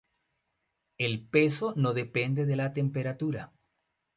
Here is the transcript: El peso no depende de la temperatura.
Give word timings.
El 0.97 1.27
peso 1.27 1.75
no 1.77 1.93
depende 1.93 2.47
de 2.47 2.55
la 2.55 2.73
temperatura. 2.73 3.53